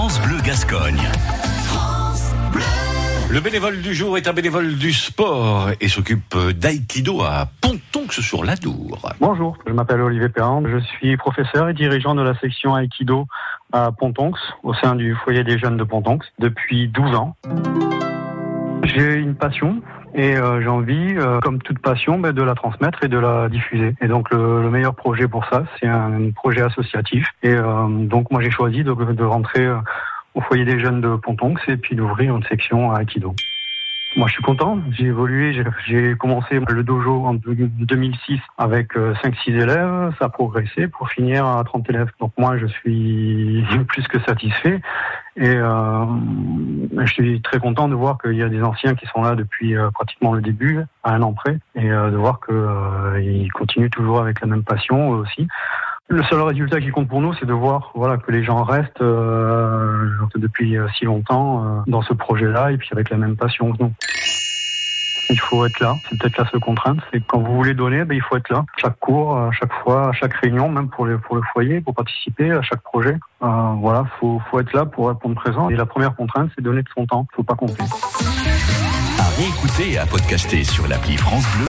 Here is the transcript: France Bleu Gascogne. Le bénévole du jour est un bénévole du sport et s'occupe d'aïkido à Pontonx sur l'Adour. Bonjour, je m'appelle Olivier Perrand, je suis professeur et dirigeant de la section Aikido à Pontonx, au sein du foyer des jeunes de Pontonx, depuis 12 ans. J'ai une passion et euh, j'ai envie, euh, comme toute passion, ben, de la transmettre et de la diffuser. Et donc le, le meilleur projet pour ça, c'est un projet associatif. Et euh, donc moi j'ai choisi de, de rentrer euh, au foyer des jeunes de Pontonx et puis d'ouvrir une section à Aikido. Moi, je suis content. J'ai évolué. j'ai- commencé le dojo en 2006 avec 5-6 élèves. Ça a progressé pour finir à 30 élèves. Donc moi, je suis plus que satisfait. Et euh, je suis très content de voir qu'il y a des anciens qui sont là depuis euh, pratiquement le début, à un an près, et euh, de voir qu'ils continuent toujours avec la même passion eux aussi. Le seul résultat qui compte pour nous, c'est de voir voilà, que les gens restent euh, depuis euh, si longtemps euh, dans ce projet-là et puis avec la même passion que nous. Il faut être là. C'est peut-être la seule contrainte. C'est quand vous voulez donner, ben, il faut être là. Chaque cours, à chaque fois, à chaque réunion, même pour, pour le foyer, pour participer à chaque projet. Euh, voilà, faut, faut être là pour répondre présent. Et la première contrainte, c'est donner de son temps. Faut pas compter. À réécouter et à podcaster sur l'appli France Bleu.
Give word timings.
France 0.00 0.22
Bleu 0.22 0.40
Gascogne. 0.42 1.02
Le 3.30 3.38
bénévole 3.40 3.82
du 3.82 3.92
jour 3.92 4.16
est 4.16 4.26
un 4.28 4.32
bénévole 4.32 4.76
du 4.76 4.94
sport 4.94 5.68
et 5.78 5.88
s'occupe 5.88 6.38
d'aïkido 6.58 7.20
à 7.20 7.46
Pontonx 7.60 8.22
sur 8.22 8.42
l'Adour. 8.42 9.10
Bonjour, 9.20 9.58
je 9.66 9.74
m'appelle 9.74 10.00
Olivier 10.00 10.30
Perrand, 10.30 10.62
je 10.66 10.78
suis 10.78 11.18
professeur 11.18 11.68
et 11.68 11.74
dirigeant 11.74 12.14
de 12.14 12.22
la 12.22 12.34
section 12.38 12.78
Aikido 12.78 13.26
à 13.74 13.92
Pontonx, 13.92 14.38
au 14.62 14.72
sein 14.72 14.94
du 14.94 15.14
foyer 15.16 15.44
des 15.44 15.58
jeunes 15.58 15.76
de 15.76 15.84
Pontonx, 15.84 16.26
depuis 16.38 16.88
12 16.88 17.14
ans. 17.14 17.36
J'ai 18.94 19.14
une 19.14 19.34
passion 19.34 19.80
et 20.14 20.36
euh, 20.36 20.60
j'ai 20.60 20.68
envie, 20.68 21.14
euh, 21.16 21.38
comme 21.40 21.62
toute 21.62 21.78
passion, 21.78 22.18
ben, 22.18 22.32
de 22.32 22.42
la 22.42 22.54
transmettre 22.54 23.04
et 23.04 23.08
de 23.08 23.18
la 23.18 23.48
diffuser. 23.48 23.94
Et 24.00 24.08
donc 24.08 24.30
le, 24.30 24.62
le 24.62 24.70
meilleur 24.70 24.94
projet 24.94 25.28
pour 25.28 25.44
ça, 25.46 25.64
c'est 25.78 25.86
un 25.86 26.30
projet 26.34 26.62
associatif. 26.62 27.26
Et 27.42 27.52
euh, 27.54 27.86
donc 27.88 28.30
moi 28.30 28.40
j'ai 28.42 28.50
choisi 28.50 28.82
de, 28.82 28.92
de 28.92 29.24
rentrer 29.24 29.66
euh, 29.66 29.76
au 30.34 30.40
foyer 30.40 30.64
des 30.64 30.78
jeunes 30.80 31.00
de 31.00 31.14
Pontonx 31.16 31.60
et 31.68 31.76
puis 31.76 31.94
d'ouvrir 31.94 32.36
une 32.36 32.44
section 32.44 32.92
à 32.92 33.02
Aikido. 33.02 33.34
Moi, 34.16 34.26
je 34.26 34.32
suis 34.32 34.42
content. 34.42 34.80
J'ai 34.90 35.04
évolué. 35.04 35.52
j'ai- 35.86 36.16
commencé 36.16 36.58
le 36.68 36.82
dojo 36.82 37.24
en 37.26 37.34
2006 37.34 38.40
avec 38.58 38.94
5-6 38.96 39.50
élèves. 39.52 40.12
Ça 40.18 40.24
a 40.24 40.28
progressé 40.28 40.88
pour 40.88 41.08
finir 41.10 41.46
à 41.46 41.62
30 41.62 41.88
élèves. 41.90 42.10
Donc 42.18 42.32
moi, 42.36 42.58
je 42.58 42.66
suis 42.66 43.64
plus 43.88 44.08
que 44.08 44.18
satisfait. 44.22 44.80
Et 45.36 45.54
euh, 45.54 46.04
je 46.96 47.12
suis 47.12 47.40
très 47.42 47.58
content 47.58 47.88
de 47.88 47.94
voir 47.94 48.18
qu'il 48.18 48.34
y 48.34 48.42
a 48.42 48.48
des 48.48 48.62
anciens 48.62 48.94
qui 48.94 49.06
sont 49.06 49.22
là 49.22 49.34
depuis 49.34 49.76
euh, 49.76 49.90
pratiquement 49.90 50.32
le 50.32 50.42
début, 50.42 50.80
à 51.04 51.14
un 51.14 51.22
an 51.22 51.32
près, 51.32 51.58
et 51.74 51.90
euh, 51.90 52.10
de 52.10 52.16
voir 52.16 52.40
qu'ils 52.40 53.52
continuent 53.52 53.90
toujours 53.90 54.20
avec 54.20 54.40
la 54.40 54.46
même 54.46 54.64
passion 54.64 55.14
eux 55.14 55.18
aussi. 55.18 55.48
Le 56.12 56.24
seul 56.24 56.42
résultat 56.42 56.80
qui 56.80 56.90
compte 56.90 57.06
pour 57.06 57.20
nous, 57.20 57.32
c'est 57.34 57.46
de 57.46 57.52
voir 57.52 57.92
voilà, 57.94 58.16
que 58.16 58.32
les 58.32 58.42
gens 58.42 58.64
restent 58.64 59.00
euh, 59.00 60.08
depuis 60.34 60.76
euh, 60.76 60.88
si 60.98 61.04
longtemps 61.04 61.64
euh, 61.64 61.80
dans 61.86 62.02
ce 62.02 62.12
projet-là 62.12 62.72
et 62.72 62.78
puis 62.78 62.88
avec 62.90 63.10
la 63.10 63.16
même 63.16 63.36
passion 63.36 63.72
que 63.72 63.84
nous. 63.84 63.92
Il 65.30 65.38
faut 65.38 65.64
être 65.64 65.78
là. 65.80 65.94
C'est 66.08 66.18
peut-être 66.18 66.38
la 66.38 66.50
seule 66.50 66.60
contrainte. 66.60 66.98
C'est 67.12 67.24
quand 67.26 67.38
vous 67.38 67.54
voulez 67.54 67.74
donner, 67.74 68.04
ben, 68.04 68.14
il 68.14 68.22
faut 68.22 68.36
être 68.36 68.50
là. 68.50 68.64
Chaque 68.76 68.98
cours, 68.98 69.36
à 69.36 69.50
chaque 69.52 69.72
fois, 69.82 70.08
à 70.08 70.12
chaque 70.12 70.34
réunion, 70.34 70.68
même 70.68 70.88
pour, 70.88 71.06
pour 71.26 71.36
le 71.36 71.42
foyer, 71.52 71.80
pour 71.80 71.94
participer 71.94 72.50
à 72.50 72.62
chaque 72.62 72.82
projet. 72.82 73.16
Euh, 73.42 73.72
voilà, 73.78 74.04
faut, 74.18 74.40
faut 74.50 74.60
être 74.60 74.72
là 74.72 74.84
pour 74.86 75.08
répondre 75.08 75.34
présent. 75.34 75.70
Et 75.70 75.76
la 75.76 75.86
première 75.86 76.14
contrainte, 76.16 76.50
c'est 76.54 76.62
donner 76.62 76.82
de 76.82 76.88
son 76.96 77.06
temps. 77.06 77.26
Faut 77.34 77.42
pas 77.42 77.54
compter. 77.54 77.82
À 79.18 79.28
réécouter 79.36 79.92
et 79.92 79.98
à 79.98 80.06
podcaster 80.06 80.64
sur 80.64 80.88
l'appli 80.88 81.16
France 81.16 81.44
Bleu. 81.52 81.58